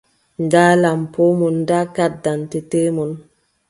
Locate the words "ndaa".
0.43-0.71